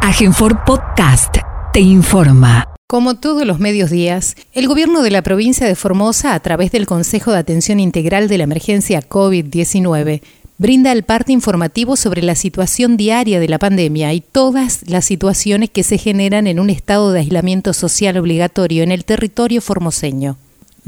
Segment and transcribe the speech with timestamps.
[0.00, 1.36] Agenfor Podcast
[1.72, 2.72] te informa.
[2.86, 6.86] Como todos los medios días, el gobierno de la provincia de Formosa, a través del
[6.86, 10.22] Consejo de Atención Integral de la Emergencia COVID-19,
[10.56, 15.68] brinda el parte informativo sobre la situación diaria de la pandemia y todas las situaciones
[15.68, 20.38] que se generan en un estado de aislamiento social obligatorio en el territorio formoseño.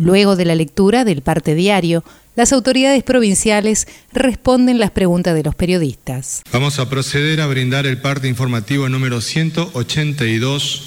[0.01, 2.03] Luego de la lectura del parte diario,
[2.35, 6.43] las autoridades provinciales responden las preguntas de los periodistas.
[6.51, 10.85] Vamos a proceder a brindar el parte informativo número 182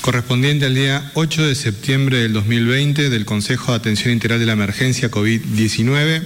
[0.00, 4.54] correspondiente al día 8 de septiembre del 2020 del Consejo de Atención Integral de la
[4.54, 6.22] Emergencia COVID-19,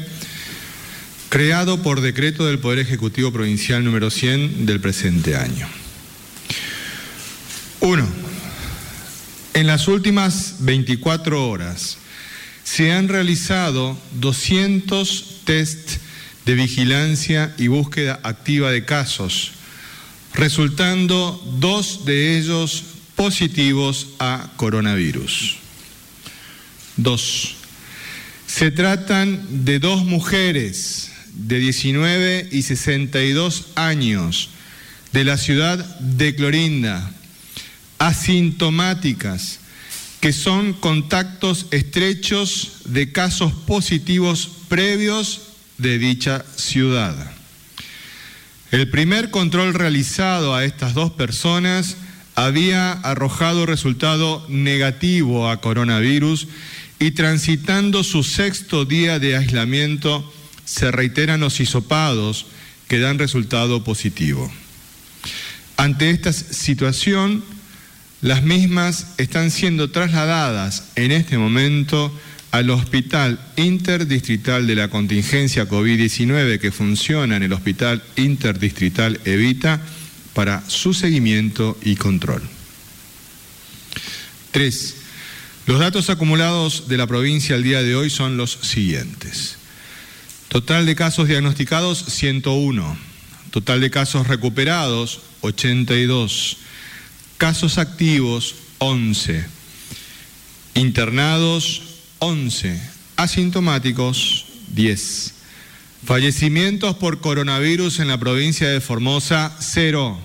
[1.28, 5.66] creado por decreto del Poder Ejecutivo Provincial número 100 del presente año.
[7.80, 8.35] 1.
[9.56, 11.96] En las últimas 24 horas,
[12.62, 15.92] se han realizado 200 test
[16.44, 19.52] de vigilancia y búsqueda activa de casos,
[20.34, 22.84] resultando dos de ellos
[23.14, 25.56] positivos a coronavirus.
[26.98, 27.54] Dos.
[28.46, 34.50] Se tratan de dos mujeres de 19 y 62 años
[35.14, 37.10] de la ciudad de Clorinda,
[37.98, 39.60] asintomáticas,
[40.20, 45.42] que son contactos estrechos de casos positivos previos
[45.78, 47.32] de dicha ciudad.
[48.70, 51.96] El primer control realizado a estas dos personas
[52.34, 56.48] había arrojado resultado negativo a coronavirus
[56.98, 60.32] y transitando su sexto día de aislamiento
[60.64, 62.46] se reiteran los hisopados
[62.88, 64.52] que dan resultado positivo.
[65.76, 67.44] Ante esta situación,
[68.22, 72.12] las mismas están siendo trasladadas en este momento
[72.50, 79.80] al Hospital Interdistrital de la Contingencia COVID-19 que funciona en el Hospital Interdistrital Evita
[80.32, 82.42] para su seguimiento y control.
[84.52, 84.96] 3.
[85.66, 89.56] Los datos acumulados de la provincia al día de hoy son los siguientes.
[90.48, 92.96] Total de casos diagnosticados 101.
[93.50, 96.58] Total de casos recuperados 82
[97.38, 99.44] Casos activos, 11.
[100.74, 101.82] Internados,
[102.18, 102.80] 11.
[103.16, 105.34] Asintomáticos, 10.
[106.06, 110.18] Fallecimientos por coronavirus en la provincia de Formosa, 0.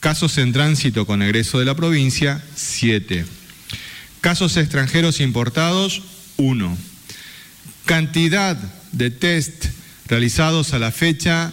[0.00, 3.24] Casos en tránsito con egreso de la provincia, 7.
[4.20, 6.02] Casos extranjeros importados,
[6.36, 6.76] 1.
[7.86, 8.58] Cantidad
[8.92, 9.68] de test
[10.06, 11.50] realizados a la fecha,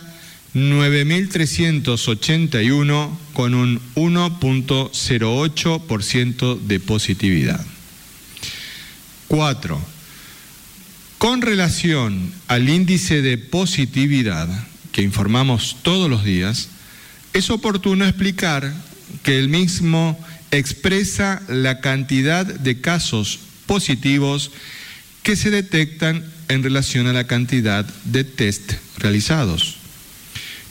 [0.53, 7.65] 9.381 con un 1.08% de positividad.
[9.29, 9.81] 4.
[11.17, 14.49] Con relación al índice de positividad
[14.91, 16.67] que informamos todos los días,
[17.31, 18.73] es oportuno explicar
[19.23, 20.19] que el mismo
[20.51, 24.51] expresa la cantidad de casos positivos
[25.23, 29.78] que se detectan en relación a la cantidad de test realizados.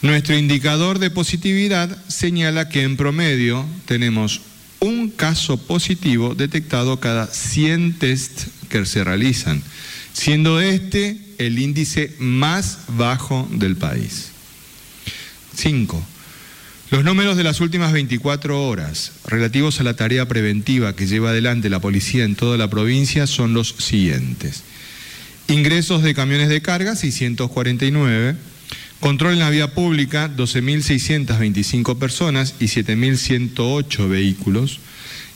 [0.01, 4.41] Nuestro indicador de positividad señala que en promedio tenemos
[4.79, 9.61] un caso positivo detectado cada 100 test que se realizan,
[10.13, 14.29] siendo este el índice más bajo del país.
[15.55, 16.01] 5.
[16.91, 21.69] Los números de las últimas 24 horas relativos a la tarea preventiva que lleva adelante
[21.69, 24.63] la policía en toda la provincia son los siguientes.
[25.49, 28.37] Ingresos de camiones de carga, 649
[28.99, 34.79] Control en la vía pública, 12.625 personas y 7.108 vehículos.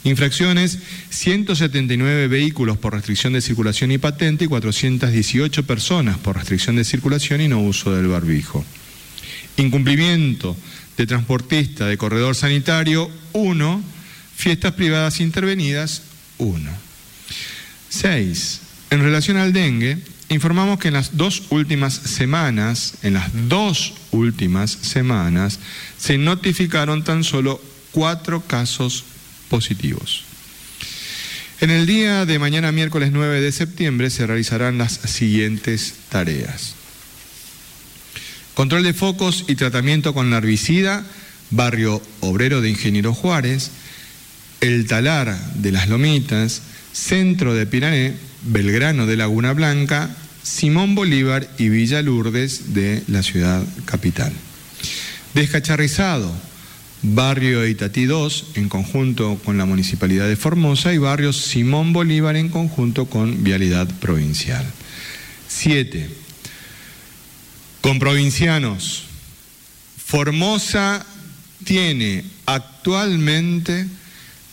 [0.04, 6.84] Infracciones, 179 vehículos por restricción de circulación y patente y 418 personas por restricción de
[6.84, 8.62] circulación y no uso del barbijo.
[9.56, 10.54] Incumplimiento
[10.98, 13.82] de transportista de corredor sanitario, 1.
[14.36, 16.02] Fiestas privadas intervenidas,
[16.36, 16.70] 1.
[17.88, 18.60] 6.
[18.90, 19.98] En relación al dengue,
[20.28, 25.58] informamos que en las dos últimas semanas, en las dos últimas semanas,
[25.98, 27.60] se notificaron tan solo
[27.92, 29.04] cuatro casos
[29.48, 30.24] positivos.
[31.60, 36.74] En el día de mañana, miércoles 9 de septiembre, se realizarán las siguientes tareas.
[38.54, 41.04] Control de focos y tratamiento con la herbicida,
[41.50, 43.70] barrio obrero de Ingeniero Juárez,
[44.60, 46.62] el talar de las Lomitas,
[46.92, 48.14] centro de Pirané,
[48.44, 50.10] Belgrano de Laguna Blanca,
[50.42, 54.32] Simón Bolívar y Villa Lourdes de la ciudad capital.
[55.34, 56.32] Descacharrizado,
[57.02, 62.48] barrio Itatí 2 en conjunto con la Municipalidad de Formosa y barrio Simón Bolívar en
[62.48, 64.64] conjunto con Vialidad Provincial.
[65.48, 66.08] 7.
[67.80, 69.04] Con provincianos,
[70.04, 71.04] Formosa
[71.64, 73.86] tiene actualmente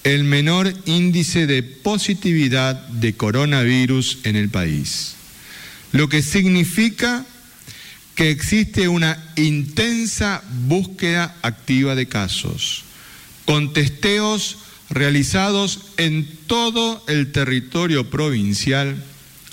[0.03, 5.15] el menor índice de positividad de coronavirus en el país,
[5.91, 7.25] lo que significa
[8.15, 12.83] que existe una intensa búsqueda activa de casos,
[13.45, 14.57] con testeos
[14.89, 19.01] realizados en todo el territorio provincial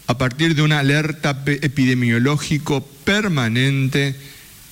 [0.07, 4.17] a partir de una alerta epidemiológico permanente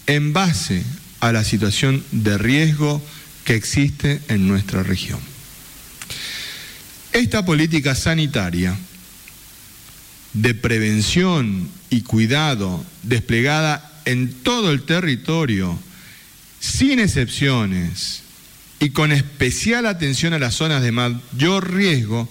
[0.06, 0.82] en base
[1.20, 3.02] a la situación de riesgo
[3.44, 5.36] que existe en nuestra región.
[7.17, 8.77] Esta política sanitaria
[10.35, 15.79] de prevención y cuidado desplegada en todo el territorio,
[16.61, 18.21] sin excepciones
[18.81, 22.29] y con especial atención a las zonas de mayor riesgo,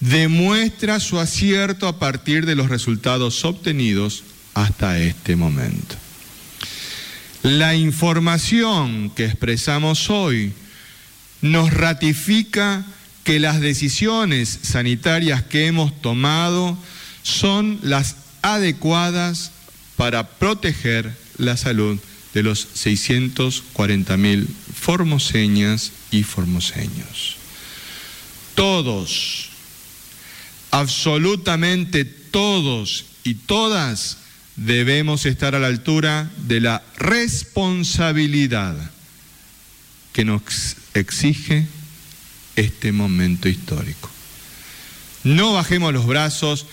[0.00, 4.24] demuestra su acierto a partir de los resultados obtenidos
[4.54, 5.94] hasta este momento.
[7.44, 10.52] La información que expresamos hoy
[11.42, 12.84] nos ratifica
[13.26, 16.78] que las decisiones sanitarias que hemos tomado
[17.24, 19.50] son las adecuadas
[19.96, 21.98] para proteger la salud
[22.34, 27.34] de los 640 mil formoseñas y formoseños.
[28.54, 29.48] Todos,
[30.70, 34.18] absolutamente todos y todas
[34.54, 38.76] debemos estar a la altura de la responsabilidad
[40.12, 41.66] que nos exige
[42.56, 44.10] este momento histórico.
[45.24, 46.66] No bajemos los brazos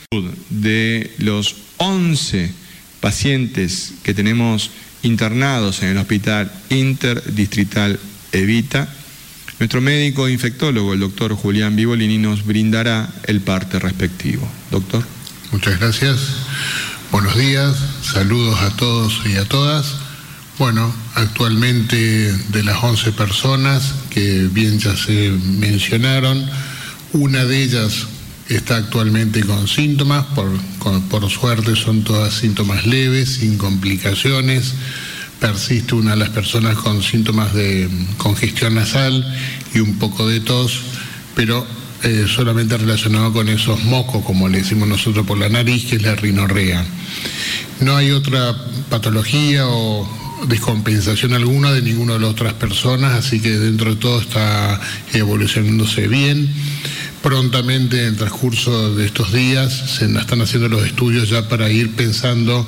[0.50, 2.54] de los 11
[3.00, 4.72] pacientes que tenemos
[5.02, 8.00] internados en el hospital interdistrital
[8.32, 8.88] Evita.
[9.60, 14.48] Nuestro médico infectólogo, el doctor Julián Vivolini, nos brindará el parte respectivo.
[14.72, 15.04] Doctor.
[15.52, 16.20] Muchas gracias.
[17.12, 20.03] Buenos días, saludos a todos y a todas.
[20.64, 25.30] Bueno, actualmente de las 11 personas que bien ya se
[25.60, 26.50] mencionaron,
[27.12, 28.08] una de ellas
[28.48, 30.50] está actualmente con síntomas, por,
[31.10, 34.76] por suerte son todas síntomas leves, sin complicaciones.
[35.42, 39.38] Persiste una de las personas con síntomas de congestión nasal
[39.74, 40.80] y un poco de tos,
[41.36, 41.68] pero
[42.04, 46.04] eh, solamente relacionado con esos mocos, como le decimos nosotros por la nariz, que es
[46.04, 46.86] la rinorrea.
[47.82, 48.56] No hay otra
[48.90, 54.22] patología o descompensación alguna de ninguna de las otras personas, así que dentro de todo
[54.22, 54.80] está
[55.14, 56.50] evolucionándose bien.
[57.22, 61.92] Prontamente, en el transcurso de estos días, se están haciendo los estudios ya para ir
[61.92, 62.68] pensando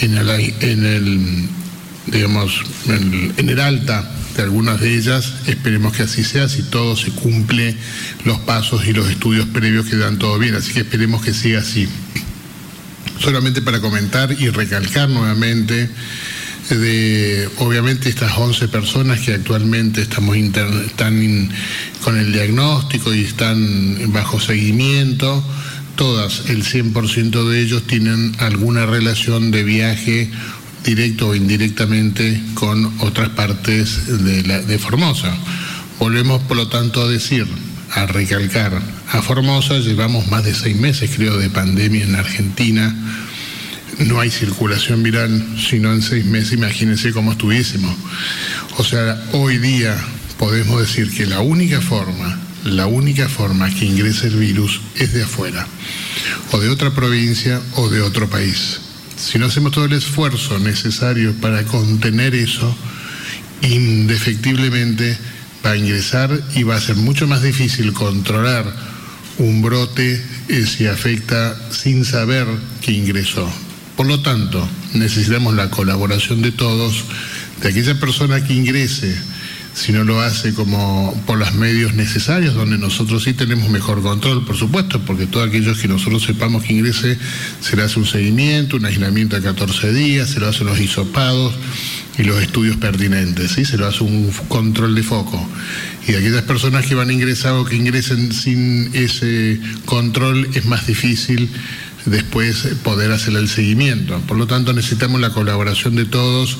[0.00, 1.48] en el,
[2.06, 5.32] digamos, en el alta de algunas de ellas.
[5.46, 7.76] Esperemos que así sea, si todo se cumple,
[8.24, 10.54] los pasos y los estudios previos quedan todo bien.
[10.54, 11.88] Así que esperemos que siga así.
[13.18, 15.90] Solamente para comentar y recalcar nuevamente
[16.76, 21.50] de, obviamente, estas 11 personas que actualmente estamos están
[22.02, 25.44] con el diagnóstico y están bajo seguimiento,
[25.96, 30.30] todas, el 100% de ellos tienen alguna relación de viaje
[30.84, 35.36] directo o indirectamente con otras partes de, de Formosa.
[35.98, 37.46] Volvemos, por lo tanto, a decir,
[37.92, 38.80] a recalcar,
[39.12, 42.94] a Formosa llevamos más de seis meses, creo, de pandemia en Argentina.
[43.98, 47.94] No hay circulación viral, sino en seis meses, imagínense cómo estuviésemos.
[48.78, 49.96] O sea, hoy día
[50.38, 55.24] podemos decir que la única forma, la única forma que ingrese el virus es de
[55.24, 55.66] afuera,
[56.52, 58.80] o de otra provincia o de otro país.
[59.16, 62.74] Si no hacemos todo el esfuerzo necesario para contener eso,
[63.60, 65.18] indefectiblemente
[65.64, 68.64] va a ingresar y va a ser mucho más difícil controlar
[69.38, 72.46] un brote eh, si afecta sin saber
[72.80, 73.50] que ingresó.
[74.00, 77.04] Por lo tanto, necesitamos la colaboración de todos,
[77.60, 79.14] de aquella persona que ingrese,
[79.74, 84.46] si no lo hace como por los medios necesarios, donde nosotros sí tenemos mejor control,
[84.46, 87.18] por supuesto, porque todos aquellos que nosotros sepamos que ingrese,
[87.60, 91.52] se le hace un seguimiento, un aislamiento a 14 días, se lo hacen los hisopados
[92.16, 93.66] y los estudios pertinentes, ¿sí?
[93.66, 95.46] se lo hace un control de foco.
[96.08, 100.86] Y aquellas personas que van a ingresar o que ingresen sin ese control, es más
[100.86, 101.50] difícil
[102.06, 104.18] después poder hacer el seguimiento.
[104.26, 106.58] Por lo tanto, necesitamos la colaboración de todos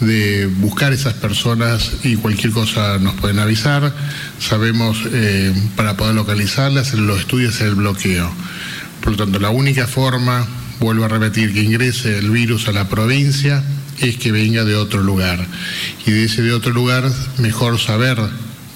[0.00, 3.94] de buscar esas personas y cualquier cosa nos pueden avisar.
[4.38, 8.30] Sabemos eh, para poder localizarlas, hacer los estudios, el bloqueo.
[9.00, 10.46] Por lo tanto, la única forma,
[10.80, 13.62] vuelvo a repetir, que ingrese el virus a la provincia
[14.00, 15.46] es que venga de otro lugar.
[16.06, 18.18] Y de ese de otro lugar, mejor saber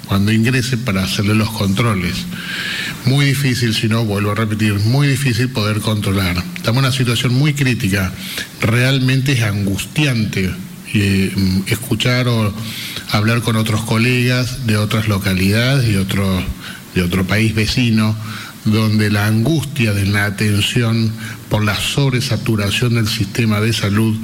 [0.07, 2.15] cuando ingrese para hacerle los controles.
[3.07, 6.37] Muy difícil, si no, vuelvo a repetir, muy difícil poder controlar.
[6.57, 8.13] Estamos en una situación muy crítica,
[8.61, 10.53] realmente es angustiante
[10.99, 12.53] Mm, escuchar o
[13.11, 18.17] hablar con otros colegas de otras localidades y de otro país vecino,
[18.65, 21.13] donde la angustia de la atención
[21.51, 24.17] por la sobresaturación del sistema de salud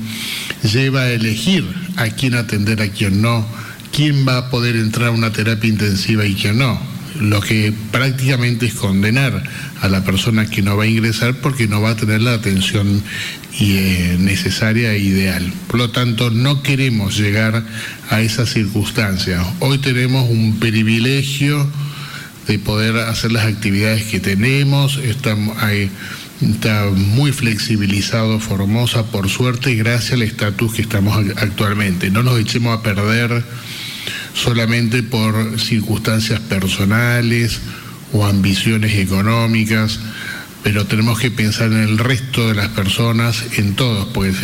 [0.63, 1.65] lleva a elegir
[1.97, 3.47] a quién atender, a quién no,
[3.95, 6.81] quién va a poder entrar a una terapia intensiva y quién no.
[7.21, 9.43] Lo que prácticamente es condenar
[9.81, 13.03] a la persona que no va a ingresar porque no va a tener la atención
[13.61, 15.53] eh, necesaria e ideal.
[15.67, 17.65] Por lo tanto, no queremos llegar
[18.09, 19.45] a esa circunstancia.
[19.61, 21.69] Hoy tenemos un privilegio
[22.47, 24.97] de poder hacer las actividades que tenemos.
[24.97, 25.37] Está,
[26.41, 32.11] está muy flexibilizado Formosa, por suerte, gracias al estatus que estamos actualmente.
[32.11, 33.45] No nos echemos a perder
[34.35, 37.61] solamente por circunstancias personales
[38.13, 40.01] o ambiciones económicas,
[40.63, 44.37] pero tenemos que pensar en el resto de las personas, en todos, pues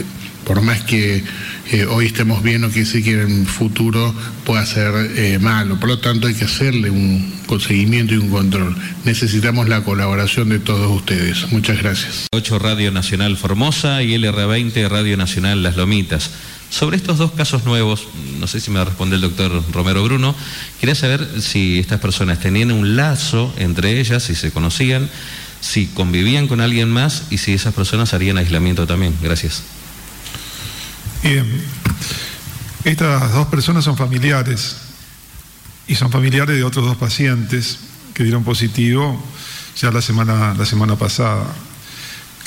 [0.44, 1.22] por más que
[1.70, 4.14] eh, hoy estemos bien o que sí que en el futuro
[4.44, 5.78] pueda ser eh, malo.
[5.78, 8.76] Por lo tanto, hay que hacerle un seguimiento y un control.
[9.04, 11.50] Necesitamos la colaboración de todos ustedes.
[11.50, 12.26] Muchas gracias.
[12.32, 16.30] 8 Radio Nacional Formosa y LR20 Radio Nacional Las Lomitas.
[16.70, 18.06] Sobre estos dos casos nuevos,
[18.38, 20.34] no sé si me va a responder el doctor Romero Bruno,
[20.80, 25.08] quería saber si estas personas tenían un lazo entre ellas, si se conocían,
[25.60, 29.14] si convivían con alguien más y si esas personas harían aislamiento también.
[29.22, 29.62] Gracias.
[31.22, 31.46] Bien,
[32.84, 34.87] estas dos personas son familiares
[35.88, 37.78] y son familiares de otros dos pacientes
[38.14, 39.20] que dieron positivo
[39.76, 41.44] ya la semana, la semana pasada.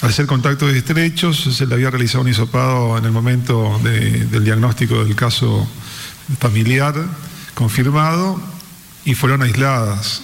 [0.02, 5.04] Al ser contactos estrechos, se le había realizado un hisopado en el momento del diagnóstico
[5.04, 5.68] del caso
[6.40, 6.96] familiar
[7.54, 8.42] confirmado
[9.06, 10.22] y fueron aisladas.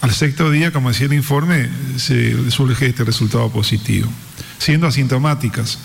[0.00, 4.08] Al sexto día, como decía el informe, se surge este resultado positivo,
[4.58, 5.78] siendo asintomáticas.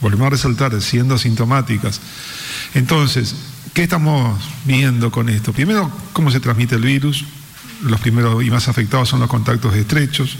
[0.00, 2.00] Volvemos a resaltar, siendo asintomáticas.
[2.74, 3.34] Entonces,
[3.74, 5.52] ¿qué estamos viendo con esto?
[5.52, 7.24] Primero, cómo se transmite el virus.
[7.82, 10.36] Los primeros y más afectados son los contactos estrechos.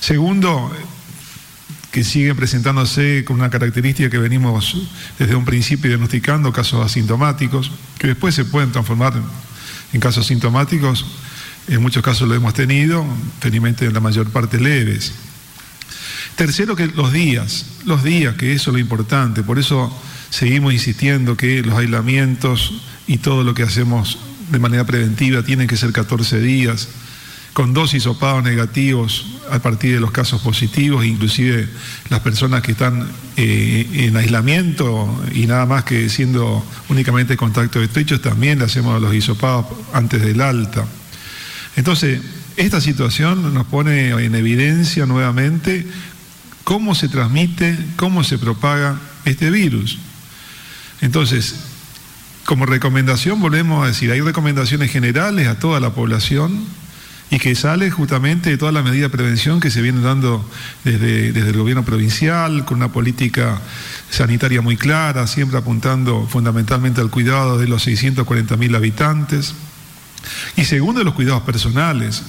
[0.00, 0.72] Segundo,
[1.90, 4.76] que siguen presentándose con una característica que venimos
[5.18, 9.14] desde un principio diagnosticando, casos asintomáticos, que después se pueden transformar
[9.92, 11.06] en casos sintomáticos.
[11.68, 13.04] En muchos casos lo hemos tenido,
[13.40, 15.14] felizmente en la mayor parte leves.
[16.36, 19.42] Tercero, que los días, los días, que eso es lo importante.
[19.42, 19.90] Por eso
[20.30, 24.18] seguimos insistiendo que los aislamientos y todo lo que hacemos
[24.50, 26.88] de manera preventiva tienen que ser 14 días,
[27.52, 31.66] con dosis hisopados negativos a partir de los casos positivos, inclusive
[32.10, 38.20] las personas que están eh, en aislamiento y nada más que siendo únicamente contacto estrechos,
[38.20, 40.84] también le hacemos los hisopados antes del alta.
[41.76, 42.20] Entonces,
[42.56, 45.86] esta situación nos pone en evidencia nuevamente
[46.64, 49.98] cómo se transmite, cómo se propaga este virus.
[51.00, 51.56] Entonces,
[52.44, 56.64] como recomendación, volvemos a decir, hay recomendaciones generales a toda la población
[57.28, 60.48] y que sale justamente de toda la medida de prevención que se viene dando
[60.84, 63.60] desde, desde el gobierno provincial, con una política
[64.10, 69.54] sanitaria muy clara, siempre apuntando fundamentalmente al cuidado de los 640 mil habitantes.
[70.56, 72.22] Y segundo, los cuidados personales.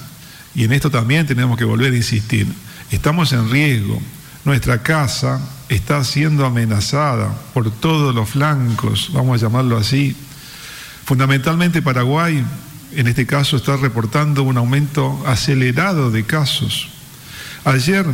[0.56, 2.48] Y en esto también tenemos que volver a insistir.
[2.90, 4.02] Estamos en riesgo.
[4.48, 10.16] Nuestra casa está siendo amenazada por todos los flancos, vamos a llamarlo así.
[11.04, 12.46] Fundamentalmente Paraguay,
[12.94, 16.88] en este caso, está reportando un aumento acelerado de casos.
[17.66, 18.06] Ayer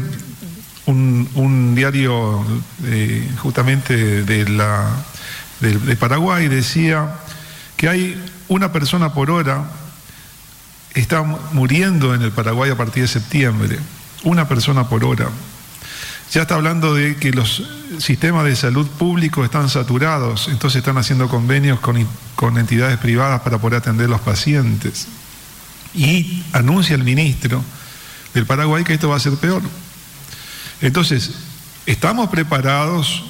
[0.87, 2.43] un, diario
[2.85, 4.89] eh, justamente de, la,
[5.99, 7.13] Paraguay decía
[7.77, 9.69] que hay una persona por hora
[10.95, 11.21] está
[11.51, 13.77] muriendo en el Paraguay a partir de septiembre,
[14.23, 15.29] una persona por hora
[16.33, 17.61] ya está hablando de que los
[17.99, 23.77] sistemas de salud públicos están saturados, entonces están haciendo convenios con, entidades privadas para poder
[23.77, 25.07] atender los pacientes.
[25.93, 27.63] Y anuncia el ministro
[28.33, 29.61] del Paraguay que esto va a ser peor.
[30.81, 31.35] Entonces,
[31.85, 33.25] ¿estamos preparados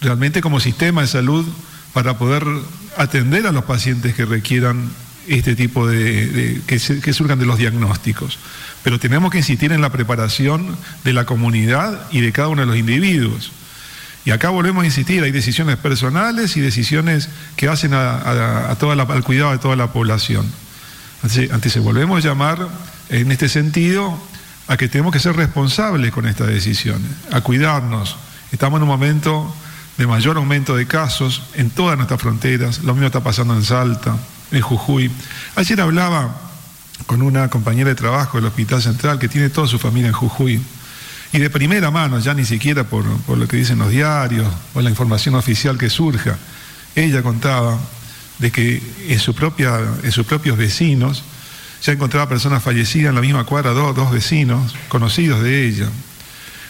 [0.00, 1.44] realmente como sistema de salud
[1.92, 2.46] para poder
[2.96, 4.90] atender a los pacientes que requieran
[5.28, 8.38] este tipo de, que, surjan de los diagnósticos?
[8.86, 12.66] pero tenemos que insistir en la preparación de la comunidad y de cada uno de
[12.66, 13.50] los individuos.
[14.24, 19.24] Y acá volvemos a insistir, hay decisiones personales y decisiones que hacen a, toda al
[19.24, 20.46] cuidado de toda la población.
[21.24, 22.68] Antes, volvemos a llamar
[23.08, 24.16] en este sentido
[24.68, 28.16] a que tenemos que ser responsables con estas decisiones, a cuidarnos.
[28.52, 29.52] Estamos en un momento
[29.98, 34.16] de mayor aumento de casos en todas nuestras fronteras, lo mismo está pasando en Salta,
[34.50, 35.10] en Jujuy.
[35.56, 36.46] Ayer hablaba
[37.06, 40.60] con una compañera de trabajo del Hospital Central que tiene toda su familia en Jujuy.
[41.32, 44.90] Y de primera mano, ya ni siquiera por, lo que dicen los diarios o la
[44.90, 46.38] información oficial que surja,
[46.94, 47.78] ella contaba
[48.38, 51.24] de que en, su propia, en sus propios vecinos
[51.82, 55.88] ya encontraba personas fallecidas en la misma cuadra, dos, dos vecinos conocidos de ella.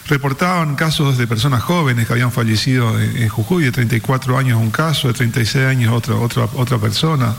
[0.07, 5.07] Reportaban casos de personas jóvenes que habían fallecido en, Jujuy, de 34 años un caso,
[5.07, 7.35] de 36 años otra, otra, otra persona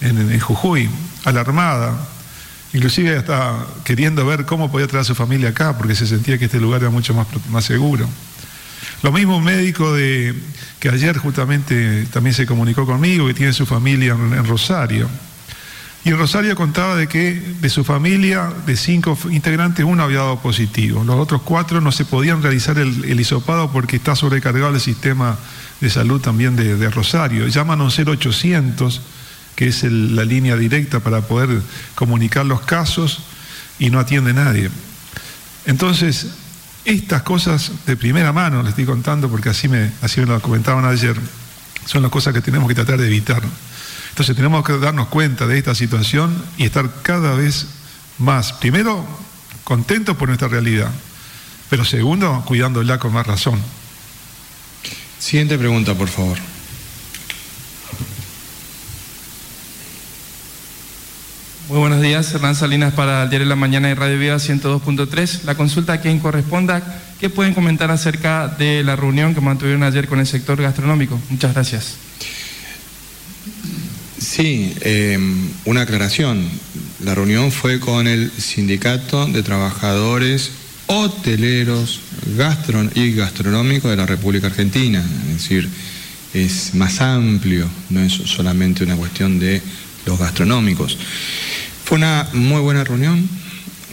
[0.00, 0.88] en, en Jujuy,
[1.24, 1.96] alarmada.
[2.72, 6.46] Inclusive estaba queriendo ver cómo podía traer a su familia acá, porque se sentía que
[6.46, 8.06] este lugar era mucho más, más seguro.
[9.02, 10.34] Lo mismo un médico de,
[10.80, 15.08] que ayer justamente también se comunicó conmigo, que tiene su familia en, Rosario.
[16.04, 21.02] Y Rosario contaba de que de su familia, de cinco integrantes, uno había dado positivo.
[21.02, 25.36] Los otros cuatro no se podían realizar el, el hisopado porque está sobrecargado el sistema
[25.80, 27.48] de salud también de, Rosario.
[27.48, 29.00] Llaman a un 0800,
[29.56, 31.60] que es la línea directa para poder
[31.94, 33.22] comunicar los casos,
[33.78, 34.70] y no atiende nadie.
[35.66, 36.28] Entonces,
[36.84, 40.84] estas cosas de primera mano, les estoy contando porque así me, así me lo comentaban
[40.84, 41.16] ayer,
[41.84, 43.42] son las cosas que tenemos que tratar de evitar.
[44.10, 47.66] Entonces tenemos que darnos cuenta de esta situación y estar cada vez
[48.18, 49.04] más, primero,
[49.64, 50.90] contentos por nuestra realidad,
[51.68, 53.60] pero segundo, cuidándola con más razón.
[55.18, 56.55] Siguiente pregunta, por favor.
[61.68, 65.42] Muy buenos días, Hernán Salinas para el Diario de la Mañana y Radio Vida 102.3.
[65.42, 70.06] La consulta a quien corresponda, ¿qué pueden comentar acerca de la reunión que mantuvieron ayer
[70.06, 71.20] con el sector gastronómico?
[71.28, 71.96] Muchas gracias.
[74.16, 76.48] Sí, em, una aclaración.
[77.02, 80.52] La reunión fue con el Sindicato de Trabajadores
[80.86, 82.00] Hoteleros
[82.94, 85.04] y Gastronómicos de la República Argentina.
[85.30, 85.68] Es decir,
[86.32, 89.60] es más amplio, no es solamente una cuestión de
[90.06, 90.96] los gastronómicos.
[91.84, 93.28] Fue una muy buena reunión,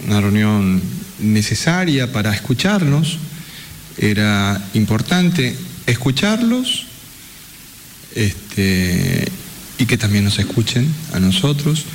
[0.07, 0.81] una reunión
[1.19, 3.17] necesaria para escucharnos.
[3.97, 5.55] Era importante
[5.85, 6.87] escucharlos
[8.15, 9.27] este,
[9.77, 11.85] y que también nos escuchen a nosotros.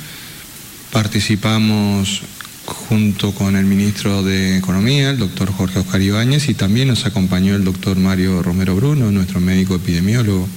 [0.91, 2.21] Participamos
[2.65, 7.55] junto con el ministro de Economía, el doctor Jorge Oscar Ibáñez, y también nos acompañó
[7.55, 10.47] el doctor Mario Romero Bruno, nuestro médico epidemiólogo.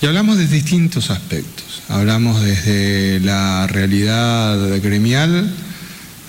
[0.00, 1.82] Y hablamos de distintos aspectos.
[1.88, 5.52] Hablamos desde la realidad gremial,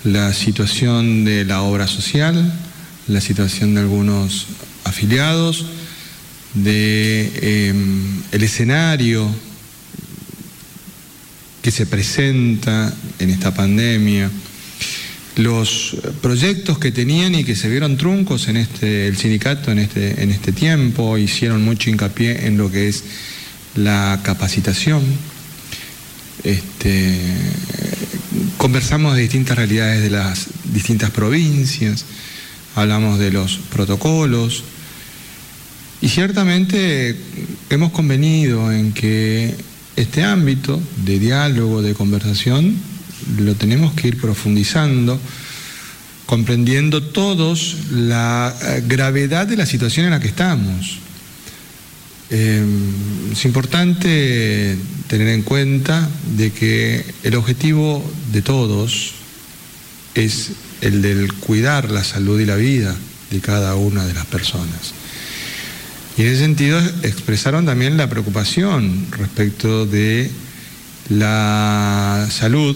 [0.03, 2.51] la situación de la obra social,
[3.07, 4.47] la situación de algunos
[4.85, 5.67] afiliados,
[6.55, 9.29] de em, el escenario
[11.61, 14.31] que se presenta en esta pandemia,
[15.35, 20.23] los proyectos que tenían y que se vieron truncos en este, el sindicato en este,
[20.23, 23.03] en este tiempo, hicieron mucho hincapié en lo que es
[23.75, 25.03] la capacitación.
[26.43, 27.19] Este,
[28.57, 32.05] conversamos de distintas realidades de las distintas provincias,
[32.75, 34.63] hablamos de los protocolos
[36.01, 37.17] y ciertamente
[37.69, 39.55] hemos convenido en que
[39.95, 42.77] este ámbito de diálogo, de conversación,
[43.37, 45.19] lo tenemos que ir profundizando,
[46.25, 50.99] comprendiendo todos la eh, gravedad de la situación en la que estamos.
[52.31, 59.13] Em, es importante tener en cuenta de que el objetivo de todos
[60.13, 62.95] es el del cuidar la salud y la vida
[63.31, 64.93] de cada una de las personas.
[66.17, 70.29] Y en ese sentido expresaron también la preocupación respecto de
[71.09, 72.75] la salud,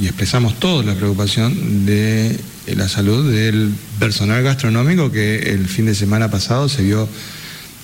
[0.00, 2.38] y expresamos todos la preocupación de
[2.76, 7.08] la salud del personal gastronómico que el fin de semana pasado se vio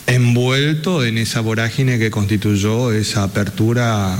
[0.08, 4.18] envuelto en esa vorágine que constituyó esa apertura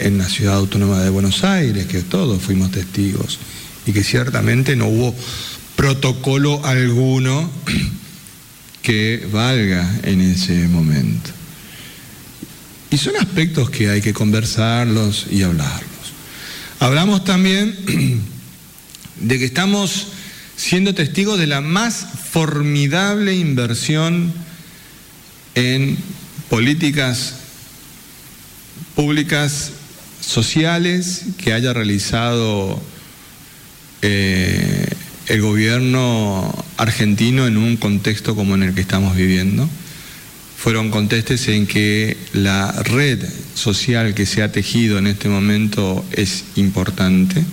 [0.00, 3.38] en la ciudad autónoma de Buenos Aires, que todos fuimos testigos,
[3.86, 5.14] y que ciertamente no hubo
[5.76, 7.48] protocolo alguno
[8.82, 11.30] que valga en ese momento.
[12.90, 15.88] Y son aspectos que hay que conversarlos y hablarlos.
[16.80, 17.76] Hablamos también
[19.20, 20.08] de que estamos
[20.56, 24.49] siendo testigos de la más formidable inversión
[25.54, 25.96] en
[26.48, 27.36] políticas
[28.94, 29.72] públicas
[30.20, 32.80] sociales que haya realizado
[34.02, 34.88] eh,
[35.26, 39.68] el gobierno argentino en un contexto como en el que estamos viviendo.
[40.56, 46.44] Fueron contestes en que la red social que se ha tejido en este momento es
[46.56, 47.44] importante.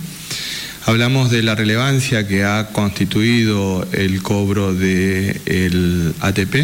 [0.84, 6.54] Hablamos de la relevancia que ha constituido el cobro del ATP,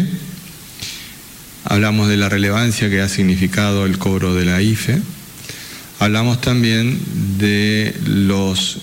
[1.65, 5.01] Hablamos de la relevancia que ha significado el cobro de la IFE.
[5.99, 6.99] Hablamos también
[7.39, 8.77] de los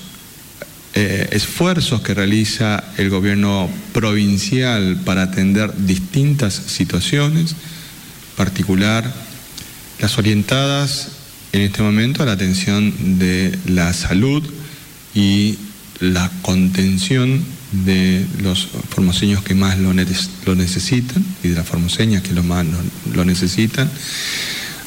[0.94, 7.54] eh, esfuerzos que realiza el gobierno provincial para atender distintas situaciones,
[8.36, 9.10] particular
[10.00, 11.12] las orientadas
[11.52, 14.42] en este momento a la atención de la salud
[15.14, 15.56] y
[16.00, 22.42] la contención de los formoseños que más lo, necesitan y de las formoseñas que lo
[22.42, 22.66] más
[23.14, 23.90] lo necesitan.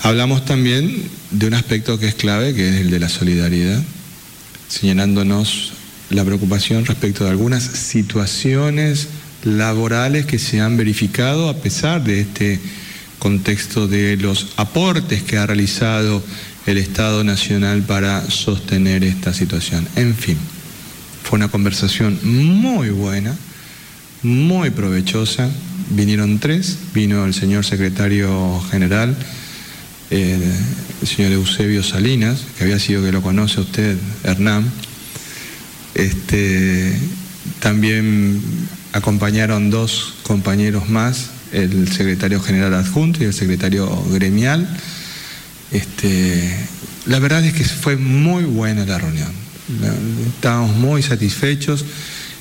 [0.04, 3.82] Hablamos también de un aspecto que es clave, que es el de la solidaridad,
[4.68, 5.74] señalándonos
[6.12, 9.08] la preocupación respecto de algunas situaciones
[9.44, 12.60] laborales que se han verificado a pesar de este
[13.18, 16.24] contexto de los aportes que ha realizado
[16.68, 19.88] el Estado Nacional para sostener esta situación.
[19.96, 20.38] En fin,
[21.26, 23.36] fue una conversación muy buena,
[24.22, 25.50] muy provechosa.
[25.90, 29.18] Vinieron tres, vino el señor secretario general,
[30.12, 30.54] el
[31.04, 34.72] señor Eusebio Salinas, que había sido que lo conoce usted, Hernán.
[35.96, 36.96] Este,
[37.60, 38.40] también
[38.94, 44.70] acompañaron dos compañeros más, el secretario general adjunto y el secretario gremial.
[45.72, 46.56] Este,
[47.08, 49.45] la verdad es que fue muy buena la reunión.
[50.36, 51.86] Estábamos muy satisfechos.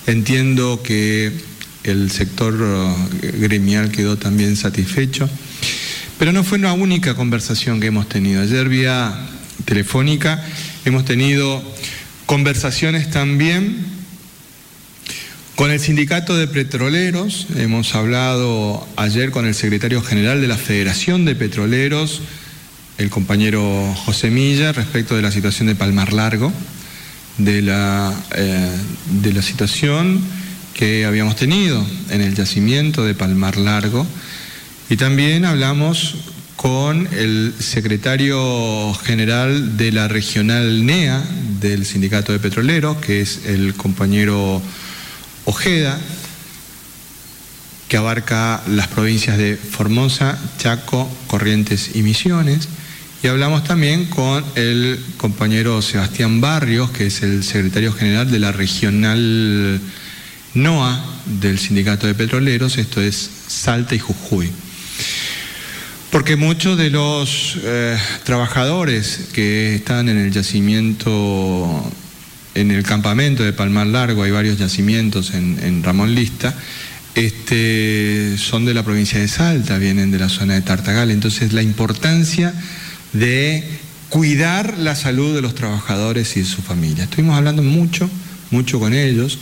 [0.07, 1.33] Entiendo que
[1.85, 2.57] el sector
[3.21, 5.29] gremial quedó también satisfecho.
[6.19, 8.43] Pero no fue la única conversación que hemos tenido.
[8.43, 9.15] Ayer vía
[9.65, 10.45] telefónica
[10.85, 11.63] hemos tenido
[12.27, 13.85] conversaciones también
[15.55, 17.47] con el sindicato de petroleros.
[17.57, 22.23] Hemos hablado ayer con el secretario general de la Federación de Petroleros,
[22.99, 26.53] el compañero José Milla, respecto de la situación de Palmar Largo,
[27.39, 28.71] de la, eh,
[29.23, 30.21] de la situación
[30.75, 34.07] que habíamos tenido en el yacimiento de Palmar Largo
[34.91, 36.17] y también hablamos
[36.57, 41.23] con el secretario general de la regional NEA
[41.61, 44.63] del Sindicato de Petroleros, que es el compañero
[45.45, 45.99] Ojeda,
[47.89, 52.69] que abarca las provincias de Formosa, Chaco, Corrientes y Misiones.
[53.25, 58.53] Y hablamos también con el compañero Sebastián Barrios, que es el secretario general de la
[58.53, 59.81] regional
[60.53, 61.03] NOA
[61.41, 64.51] del Sindicato de Petroleros, esto es Salta y Jujuy.
[66.11, 71.91] Porque muchos de los eh, trabajadores que están en el yacimiento,
[72.55, 76.55] en el campamento de Palmar Largo, hay varios yacimientos en, Ramón Lista,
[77.15, 81.11] este, son de la provincia de Salta, vienen de la zona de Tartagal.
[81.11, 82.53] Entonces la importancia
[83.15, 83.65] de
[84.11, 87.05] cuidar la salud de los trabajadores y de su familia.
[87.05, 88.11] Estuvimos hablando mucho,
[88.51, 89.39] mucho con ellos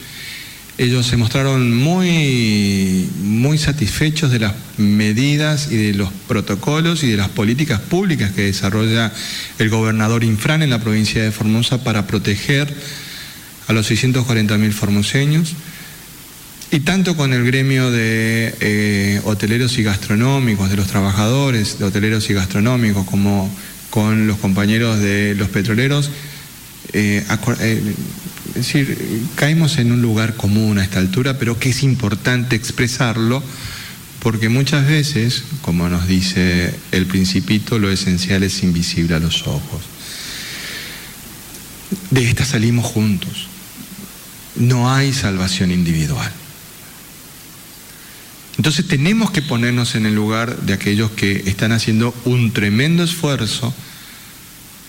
[0.79, 7.19] ellos se mostraron muy, muy satisfechos de las medidas y de los protocolos y de
[7.19, 9.13] las políticas públicas que desarrolla
[9.59, 12.75] el gobernador Infran en la provincia de Formosa para proteger
[13.69, 15.55] a los 640.000 formoseños.
[16.75, 22.31] Y tanto con el gremio de eh, hoteleros y gastronómicos, de los trabajadores de hoteleros
[22.31, 23.55] y gastronómicos, como
[23.91, 26.11] con los compañeros de los petroleros,
[26.95, 27.27] eh,
[27.61, 27.95] eh,
[28.49, 33.43] es decir, caemos en un lugar común a esta altura, pero que es importante expresarlo
[34.21, 39.83] porque muchas veces, como nos dice el principito, lo esencial es invisible a los ojos.
[42.11, 43.49] De esta salimos juntos.
[44.57, 46.33] No hay salvación individual.
[48.62, 53.75] Entonces tenemos que ponernos en el lugar de aquellos que están haciendo un tremendo esfuerzo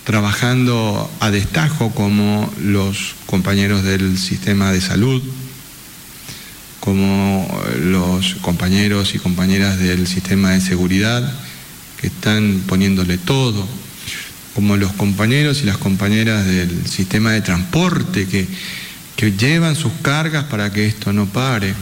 [0.04, 5.24] trabajando a destajo como los compañeros del sistema de salud,
[6.82, 11.34] como los compañeros y compañeras del sistema de seguridad
[12.00, 13.68] que están poniéndole todo,
[14.54, 18.48] como los compañeros y las compañeras del sistema de transporte que,
[19.16, 21.74] que llevan sus cargas para que esto no pare.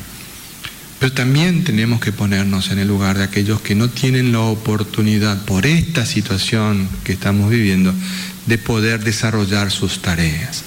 [1.02, 5.44] Pero también tenemos que ponernos en el lugar de aquellos que no tienen la oportunidad
[5.46, 7.92] por esta situación que estamos viviendo
[8.46, 10.64] de poder desarrollar sus tareas.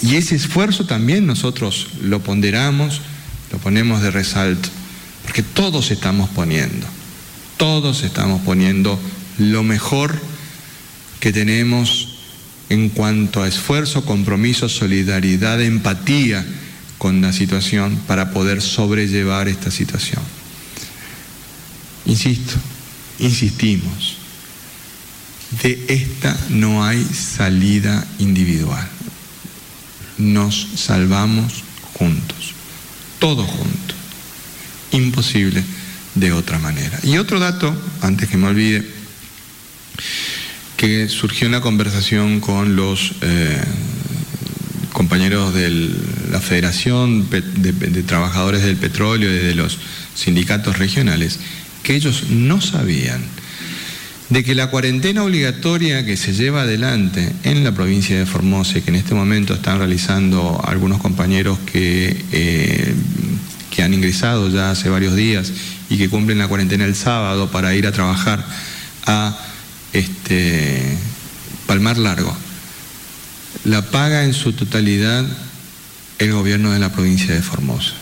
[0.00, 3.00] Y ese esfuerzo también nosotros lo ponderamos,
[3.50, 4.68] lo ponemos de resalto,
[5.24, 6.86] porque todos estamos poniendo,
[7.56, 8.96] todos estamos poniendo
[9.38, 10.16] lo mejor
[11.18, 12.20] que tenemos
[12.68, 16.46] en cuanto a esfuerzo, compromiso, solidaridad, empatía,
[17.00, 20.20] con la situación para poder sobrellevar esta situación.
[22.04, 22.56] Insisto,
[23.18, 24.18] insistimos,
[25.62, 28.86] de esta no hay salida individual.
[30.18, 32.52] Nos salvamos juntos,
[33.18, 33.96] todos juntos.
[34.90, 35.64] Imposible
[36.16, 37.00] de otra manera.
[37.02, 38.86] Y otro dato, antes que me olvide,
[40.76, 43.64] que surgió en la conversación con los eh,
[44.92, 45.90] compañeros de
[46.30, 49.78] la Federación de, Trabajadores del Petróleo y de los
[50.14, 51.38] sindicatos regionales,
[51.82, 53.22] que ellos no sabían
[54.28, 58.82] de que la cuarentena obligatoria que se lleva adelante en la provincia de Formosa y
[58.82, 62.94] que en este momento están realizando algunos compañeros que, eh,
[63.70, 65.52] que han ingresado ya hace varios días
[65.88, 68.44] y que cumplen la cuarentena el sábado para ir a trabajar
[69.06, 69.36] a
[69.92, 70.96] este,
[71.66, 72.36] Palmar Largo,
[73.64, 75.24] la paga en su totalidad
[76.18, 77.92] el gobierno de la provincia de Formosa.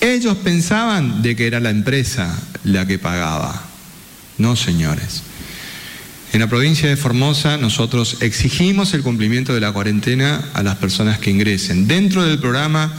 [0.00, 3.64] Ellos pensaban de que era la empresa la que pagaba.
[4.36, 5.22] No, señores.
[6.32, 11.18] En la provincia de Formosa nosotros exigimos el cumplimiento de la cuarentena a las personas
[11.18, 12.92] que ingresen dentro del programa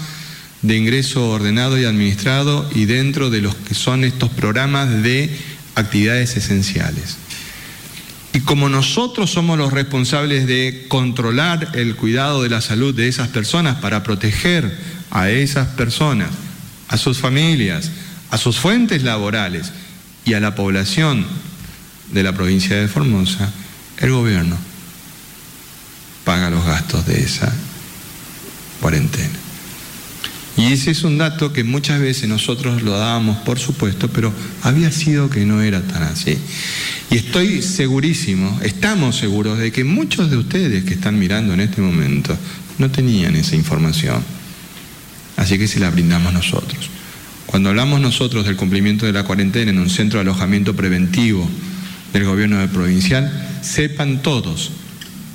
[0.61, 5.29] de ingreso ordenado y administrado y dentro de los que son estos programas de
[5.75, 7.17] actividades esenciales.
[8.33, 13.29] Y como nosotros somos los responsables de controlar el cuidado de la salud de esas
[13.29, 14.77] personas para proteger
[15.09, 16.29] a esas personas,
[16.87, 17.91] a sus familias,
[18.29, 19.71] a sus fuentes laborales
[20.25, 21.25] y a la población
[22.11, 23.51] de la provincia de Formosa,
[23.97, 24.57] el gobierno
[26.23, 27.51] paga los gastos de esa
[28.79, 29.48] cuarentena.
[30.59, 34.91] Y ese es un dato que muchas veces nosotros lo dábamos por supuesto, pero había
[34.91, 36.37] sido que no era tan así.
[37.09, 41.81] Y estoy segurísimo, estamos seguros de que muchos de ustedes que están mirando en este
[41.81, 42.37] momento
[42.77, 44.21] no tenían esa información.
[45.37, 46.89] Así que se la brindamos nosotros.
[47.45, 51.49] Cuando hablamos nosotros del cumplimiento de la cuarentena en un centro de alojamiento preventivo
[52.11, 54.71] del gobierno provincial, sepan todos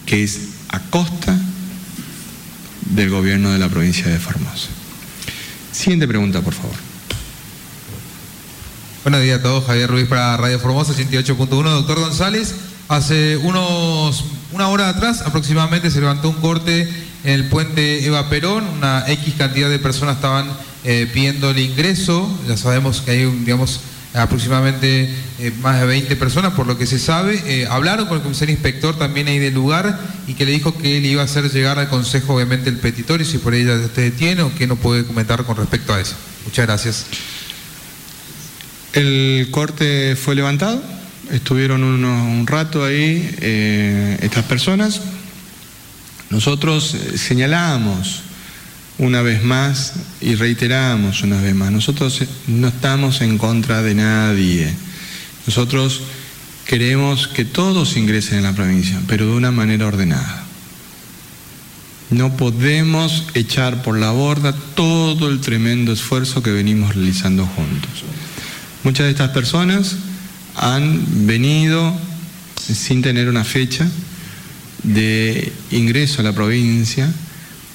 [0.04, 1.34] que es a costa
[2.90, 4.83] del gobierno de la provincia de Formosa.
[5.74, 6.76] Siguiente pregunta, por favor.
[9.02, 11.48] Buenos días a todos, Javier Ruiz para Radio Formosa 88.1.
[11.48, 12.54] Doctor González,
[12.88, 16.82] hace unos una hora atrás aproximadamente se levantó un corte
[17.24, 20.46] en el puente Eva Perón, una X cantidad de personas estaban
[20.84, 23.80] eh, pidiendo el ingreso, ya sabemos que hay, digamos,
[24.14, 25.08] aproximadamente
[25.40, 27.42] eh, más de 20 personas, por lo que se sabe.
[27.46, 30.98] Eh, hablaron con el comisario inspector también ahí del lugar y que le dijo que
[30.98, 34.42] él iba a hacer llegar al Consejo, obviamente, el petitorio, si por ella usted tiene
[34.42, 36.14] o qué no puede comentar con respecto a eso.
[36.44, 37.06] Muchas gracias.
[38.92, 40.80] El corte fue levantado,
[41.32, 43.36] estuvieron un rato ahí
[44.20, 45.00] estas personas.
[46.30, 48.23] Nosotros señalamos
[48.98, 54.72] una vez más y reiteramos una vez más, nosotros no estamos en contra de nadie.
[55.46, 56.02] Nosotros
[56.64, 60.44] queremos que todos ingresen en la provincia, pero de una manera ordenada.
[62.10, 68.04] No podemos echar por la borda todo el tremendo esfuerzo que venimos realizando juntos.
[68.84, 69.96] Muchas de estas personas
[70.54, 71.94] han venido
[72.56, 73.88] sin tener una fecha
[74.82, 77.10] de ingreso a la provincia,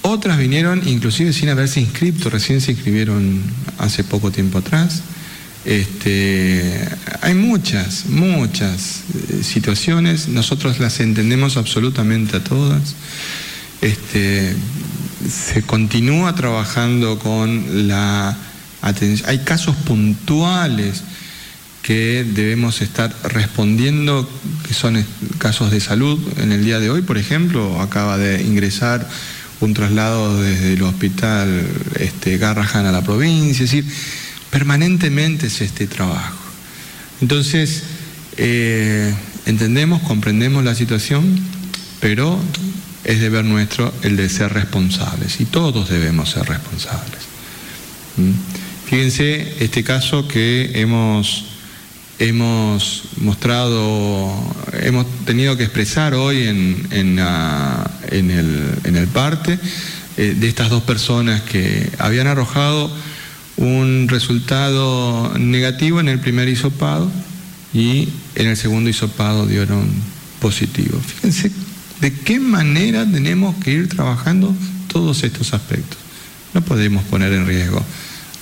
[0.01, 3.41] otras vinieron inclusive sin haberse inscrito, recién se inscribieron
[3.77, 5.01] hace poco tiempo atrás.
[5.65, 6.87] Este,
[7.21, 12.95] hay muchas, muchas eh, situaciones, nosotros las entendemos absolutamente a todas.
[13.81, 14.55] Este,
[15.29, 18.37] se continúa trabajando con la
[18.81, 19.29] atención.
[19.29, 21.03] Hay casos puntuales
[21.83, 24.29] que debemos estar respondiendo,
[24.67, 25.03] que son
[25.39, 26.19] casos de salud.
[26.37, 29.07] En el día de hoy, por ejemplo, acaba de ingresar
[29.61, 31.67] un traslado desde el hospital
[31.99, 33.85] este, Garrahan a la provincia, es decir,
[34.49, 36.37] permanentemente es este trabajo.
[37.21, 37.83] Entonces,
[38.37, 39.13] eh,
[39.45, 41.39] entendemos, comprendemos la situación,
[41.99, 42.39] pero
[43.03, 47.19] es deber nuestro el de ser responsables y todos debemos ser responsables.
[48.17, 48.31] ¿Mm?
[48.89, 51.48] Fíjense este caso que hemos
[52.19, 54.31] hemos mostrado,
[54.73, 59.57] hemos tenido que expresar hoy en, en, el, parte
[60.17, 62.91] eh, de estas dos personas que habían arrojado
[63.55, 67.09] un resultado negativo en el primer hisopado
[67.73, 69.89] y en el segundo hisopado dieron
[70.41, 70.99] positivo.
[70.99, 71.51] Fíjense
[72.01, 74.53] de qué manera tenemos que ir trabajando
[74.87, 75.97] todos estos aspectos.
[76.53, 77.83] No podemos poner en riesgo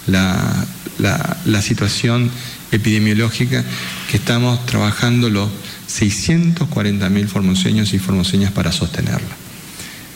[0.07, 2.31] la situación
[2.71, 3.63] epidemiológica
[4.09, 5.49] que estamos trabajando los
[5.89, 9.35] 640.000 formoseños y formoseñas para sostenerla.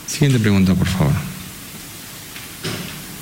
[0.06, 1.12] Siguiente pregunta, por favor.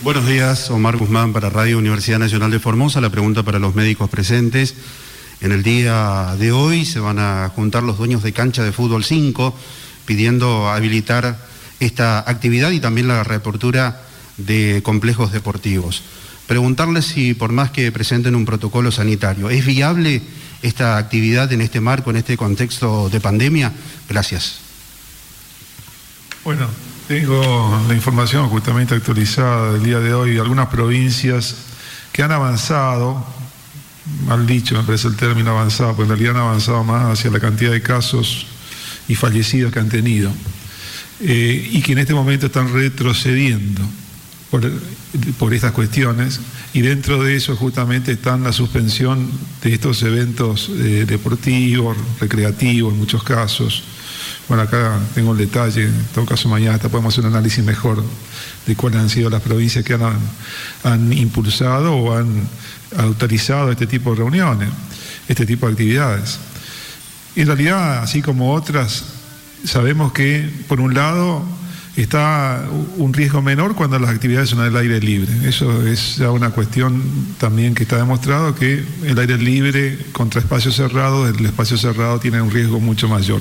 [0.02, 3.00] Buenos días, Omar Guzmán para Radio Universidad Nacional de Formosa.
[3.00, 4.74] La pregunta para los médicos presentes.
[5.40, 9.04] En el día de hoy se van a juntar los dueños de cancha de fútbol
[9.04, 9.56] 5
[10.06, 11.38] pidiendo habilitar
[11.78, 14.02] esta actividad y también la reapertura
[14.36, 16.02] de complejos deportivos
[16.50, 20.20] preguntarles si por más que presenten un protocolo sanitario, ¿es viable
[20.62, 23.72] esta actividad en este marco, en este contexto de pandemia?
[24.08, 24.58] Gracias.
[26.42, 26.66] Bueno,
[27.06, 31.54] tengo la información justamente actualizada del día de hoy, algunas provincias
[32.10, 33.24] que han avanzado
[34.26, 37.38] mal dicho, me parece el término avanzado, porque en realidad han avanzado más hacia la
[37.38, 38.48] cantidad de casos
[39.06, 40.32] y fallecidos que han tenido,
[41.20, 43.82] eh, y que en este momento están retrocediendo
[44.50, 46.40] por, estas cuestiones,
[46.72, 49.30] y dentro de eso justamente está la suspensión
[49.62, 53.84] de estos eventos eh, deportivos, recreativos en muchos casos.
[54.48, 58.02] Bueno, acá tengo el detalle, en todo caso mañana podemos hacer un análisis mejor
[58.66, 60.18] de cuáles han sido las provincias que han,
[60.82, 62.48] han impulsado o han
[62.96, 64.68] autorizado este tipo de reuniones,
[65.28, 66.40] este tipo de actividades.
[67.36, 69.04] En realidad, así como otras,
[69.64, 71.44] sabemos que, por un lado,
[71.96, 72.64] está
[72.96, 75.32] un riesgo menor cuando las actividades son al aire libre.
[75.48, 77.02] Eso es ya una cuestión
[77.38, 82.40] también que está demostrado que el aire libre contra espacios cerrados, el espacio cerrado tiene
[82.40, 83.40] un riesgo mucho mayor.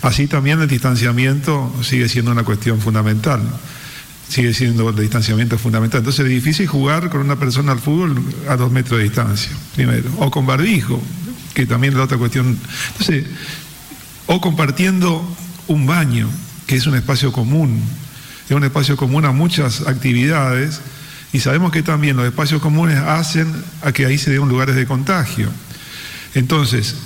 [0.00, 3.40] Así también el distanciamiento sigue siendo una cuestión fundamental
[4.32, 5.98] sigue siendo el distanciamiento fundamental.
[5.98, 10.10] Entonces es difícil jugar con una persona al fútbol a dos metros de distancia, primero,
[10.18, 11.02] o con barbijo,
[11.52, 12.58] que también es la otra cuestión.
[12.92, 13.26] Entonces,
[14.26, 15.22] o compartiendo
[15.68, 16.30] un baño,
[16.76, 17.82] es un espacio común,
[18.46, 20.80] es un espacio común a muchas actividades,
[21.32, 23.50] y sabemos que también los espacios comunes hacen
[23.82, 25.48] a que ahí se den lugares de contagio.
[26.34, 26.96] Entonces,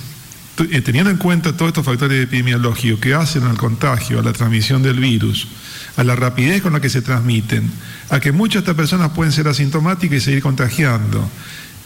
[0.71, 4.81] eh, teniendo en cuenta todos estos factores epidemiológicos que hacen al contagio, a la transmisión
[4.83, 5.47] del virus,
[5.95, 7.71] a la rapidez con la que se transmiten,
[8.09, 11.29] a que muchas de estas personas pueden ser asintomáticas y seguir contagiando.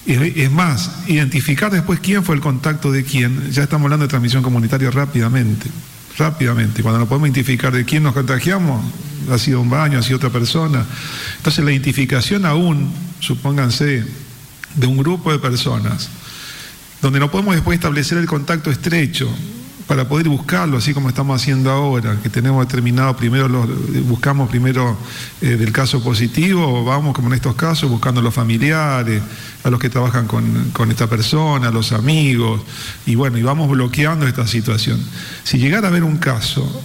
[0.08, 4.42] Es más, identificar después quién fue el contacto de quién, ya estamos hablando de transmisión
[4.42, 5.70] comunitaria rápidamente,
[6.18, 6.82] rápidamente.
[6.82, 8.84] Cuando no podemos identificar de quién nos contagiamos,
[9.30, 10.86] ha sido un baño, ha sido otra persona.
[11.38, 14.06] Entonces la identificación aún, supónganse,
[14.76, 16.10] de un grupo de personas,
[17.02, 19.30] donde no podemos después establecer el contacto estrecho,
[19.92, 23.50] para poder buscarlo, así como estamos haciendo ahora, que tenemos determinado primero,
[24.06, 24.98] buscamos primero
[25.42, 29.22] eh, del caso positivo, vamos como en estos casos buscando a los familiares,
[29.66, 32.62] a los que trabajan con, con esta persona, a los amigos,
[33.06, 34.98] y bueno, y vamos bloqueando esta situación.
[35.44, 36.82] Si llegara a haber un caso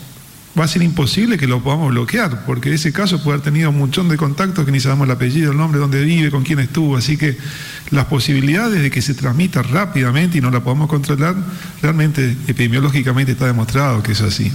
[0.59, 3.79] va a ser imposible que lo podamos bloquear, porque ese caso puede haber tenido un
[3.79, 6.97] montón de contactos que ni sabemos el apellido, el nombre, dónde vive, con quién estuvo,
[6.97, 7.37] así que
[7.91, 11.35] las posibilidades de que se transmita rápidamente y no la podamos controlar,
[11.83, 14.51] realmente epidemiológicamente está demostrado que es así.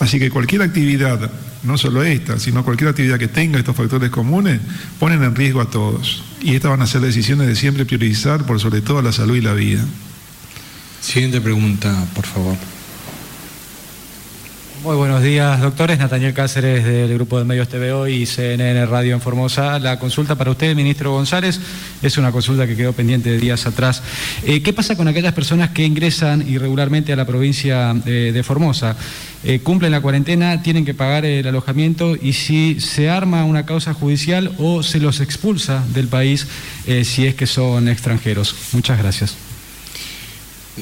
[0.00, 1.30] Así que cualquier actividad,
[1.62, 4.60] no solo esta, sino cualquier actividad que tenga estos factores comunes,
[4.98, 6.24] ponen en riesgo a todos.
[6.42, 9.40] Y estas van a ser decisiones de siempre priorizar por sobre todo la salud y
[9.40, 9.84] la vida.
[11.00, 12.56] Siguiente pregunta, por favor.
[14.84, 15.98] Muy buenos días, doctores.
[15.98, 19.78] Nathaniel Cáceres del Grupo de Medios TVO y CNN Radio en Formosa.
[19.78, 21.58] La consulta para usted, ministro González,
[22.02, 24.02] es una consulta que quedó pendiente de días atrás.
[24.44, 28.94] Eh, ¿Qué pasa con aquellas personas que ingresan irregularmente a la provincia eh, de Formosa?
[29.42, 33.94] Eh, cumplen la cuarentena, tienen que pagar el alojamiento y si se arma una causa
[33.94, 36.46] judicial o se los expulsa del país
[37.04, 38.54] si es que son extranjeros.
[38.72, 39.34] Muchas gracias.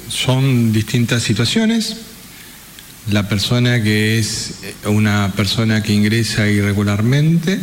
[0.08, 2.11] Son distintas situaciones
[3.10, 7.58] la persona que es una persona que ingresa irregularmente,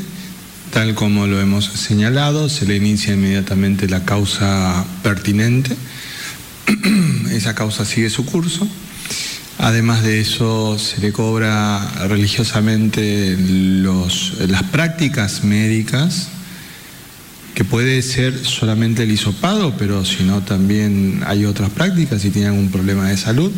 [0.73, 5.75] tal como lo hemos señalado, se le inicia inmediatamente la causa pertinente.
[7.31, 8.67] Esa causa sigue su curso.
[9.57, 13.37] Además de eso, se le cobra religiosamente
[14.47, 16.29] las prácticas médicas,
[17.55, 22.47] que puede ser solamente el hisopado, pero si no también hay otras prácticas si tiene
[22.47, 23.51] algún problema de salud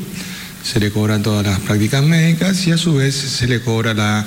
[0.64, 4.26] se le cobran todas las prácticas médicas y a su vez se le cobra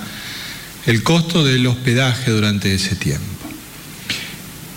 [0.86, 3.24] el costo del hospedaje durante ese tiempo.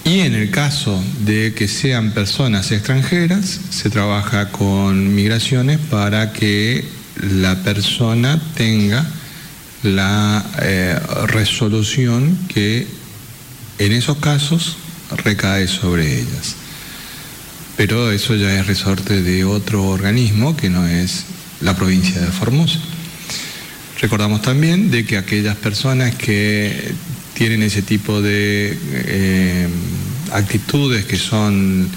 [0.06, 6.86] Y en el caso de que sean personas extranjeras, se trabaja con migraciones para que
[7.42, 9.06] la persona tenga
[9.84, 12.88] la eh, resolución que
[13.80, 14.78] en esos casos
[15.24, 16.56] recae sobre ellas.
[17.76, 21.26] Pero eso ya es resorte de otro organismo que no es
[21.62, 22.80] la provincia de Formosa.
[24.00, 26.94] Recordamos también de que aquellas personas que
[27.34, 29.68] tienen ese tipo de eh,
[30.32, 31.90] actitudes que son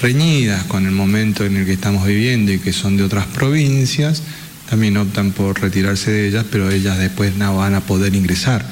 [0.00, 4.22] reñidas con el momento en el que estamos viviendo y que son de otras provincias,
[4.68, 8.64] también optan por retirarse de ellas, pero ellas después no van a poder ingresar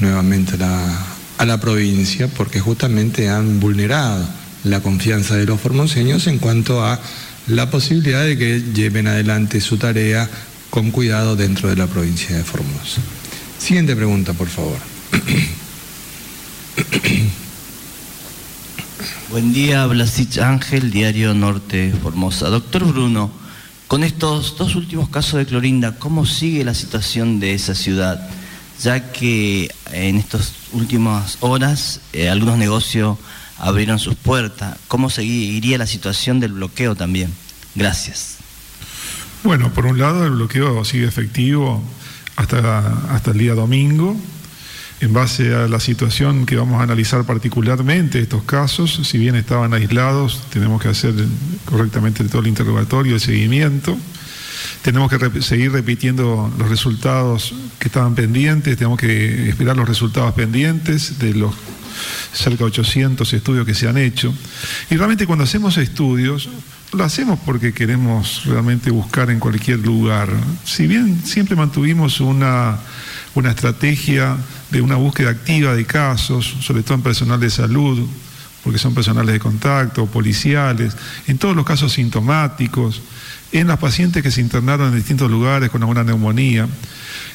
[0.00, 1.06] nuevamente a la,
[1.38, 4.26] a la provincia porque justamente han vulnerado
[4.64, 7.00] la confianza de los formoseños en cuanto a
[7.48, 10.28] la posibilidad de que lleven adelante su tarea
[10.70, 13.02] con cuidado dentro de la provincia de Formosa.
[13.58, 14.78] Siguiente pregunta, por favor.
[19.30, 22.48] Buen día, Blasich Ángel, Diario Norte Formosa.
[22.48, 23.30] Doctor Bruno,
[23.88, 28.28] con estos dos últimos casos de clorinda, ¿cómo sigue la situación de esa ciudad?
[28.82, 33.18] Ya que en estas últimas horas eh, algunos negocios
[33.62, 34.76] abrieron sus puertas.
[34.88, 37.32] ¿Cómo seguiría la situación del bloqueo también?
[37.76, 38.38] Gracias.
[39.44, 41.82] Bueno, por un lado el bloqueo sigue efectivo
[42.36, 44.16] hasta, hasta el día domingo
[45.00, 49.74] en base a la situación que vamos a analizar particularmente estos casos, si bien estaban
[49.74, 51.14] aislados, tenemos que hacer
[51.64, 53.96] correctamente todo el interrogatorio, el seguimiento,
[54.82, 61.18] tenemos que seguir repitiendo los resultados que estaban pendientes, tenemos que esperar los resultados pendientes
[61.18, 61.52] de los
[62.32, 64.32] cerca de 800 estudios que se han hecho.
[64.90, 66.48] Y realmente cuando hacemos estudios,
[66.92, 70.28] lo hacemos porque queremos realmente buscar en cualquier lugar.
[70.64, 72.78] Si bien siempre mantuvimos una,
[73.34, 74.36] una estrategia
[74.70, 78.06] de una búsqueda activa de casos, sobre todo en personal de salud,
[78.62, 83.02] porque son personales de contacto, policiales, en todos los casos sintomáticos,
[83.52, 86.66] en las pacientes que se internaron en distintos lugares con alguna neumonía.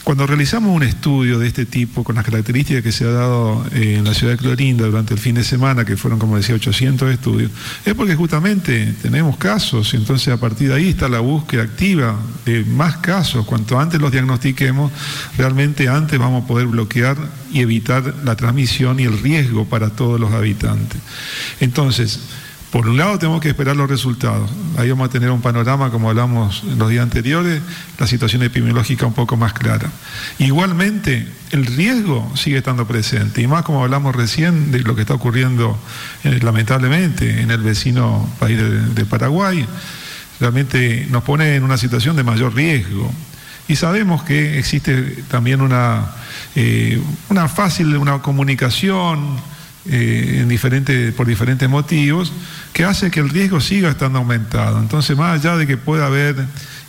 [0.03, 3.95] Cuando realizamos un estudio de este tipo, con las características que se ha dado eh,
[3.97, 7.11] en la ciudad de Clorinda durante el fin de semana, que fueron, como decía, 800
[7.11, 7.51] estudios,
[7.86, 12.63] es porque justamente tenemos casos, entonces a partir de ahí está la búsqueda activa de
[12.63, 13.45] más casos.
[13.45, 14.93] Cuanto antes los diagnostiquemos,
[15.38, 17.18] realmente antes vamos a poder bloquear
[17.51, 21.01] y evitar la transmisión y el riesgo para todos los habitantes.
[21.59, 22.22] Entonces,
[22.72, 24.49] por un lado tenemos que esperar los resultados.
[24.78, 27.61] Ahí vamos a tener un panorama, como hablamos en los días anteriores,
[27.97, 29.89] la situación epidemiológica un poco más clara.
[30.38, 35.13] Igualmente, el riesgo sigue estando presente, y más como hablamos recién de lo que está
[35.13, 35.78] ocurriendo
[36.26, 39.65] eh, lamentablemente en el vecino país de, Paraguay,
[40.41, 43.09] realmente nos pone en una situación de mayor riesgo.
[43.70, 46.11] Y sabemos que existe también una,
[46.55, 49.38] eh, una fácil una comunicación,
[49.90, 52.34] eh, en por diferentes motivos,
[52.74, 54.80] que hace que el riesgo siga estando aumentado.
[54.80, 56.36] Entonces, más allá de que pueda haber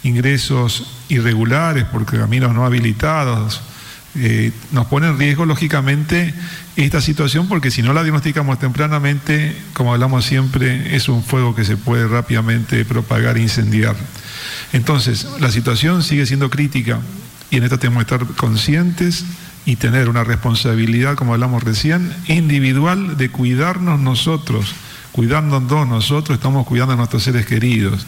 [0.02, 3.60] ingresos irregulares por caminos no habilitados,
[4.14, 6.34] eh, nos pone en riesgo, lógicamente,
[6.76, 11.64] esta situación, porque si no la diagnosticamos tempranamente, como hablamos siempre, es un fuego que
[11.64, 13.96] se puede rápidamente propagar e incendiar.
[14.72, 17.00] Entonces, la situación sigue siendo crítica
[17.50, 19.24] y en esto tenemos que estar conscientes
[19.68, 24.74] y tener una responsabilidad, como hablamos recién, individual de cuidarnos nosotros.
[25.12, 28.06] Cuidándonos nosotros, estamos cuidando a nuestros seres queridos.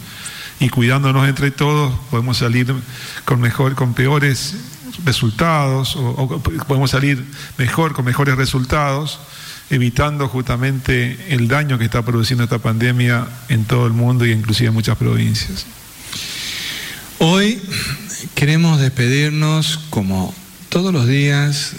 [0.59, 2.73] Y cuidándonos entre todos, podemos salir
[3.25, 4.55] con, mejor, con peores
[5.05, 7.23] resultados o, podemos salir
[7.59, 9.19] mejor con mejores resultados
[9.69, 14.69] evitando justamente el daño que está produciendo esta pandemia en todo el mundo y inclusive
[14.69, 15.67] en muchas provincias.
[17.19, 17.61] Hoy
[18.33, 20.33] queremos despedirnos como
[20.71, 21.73] todos los días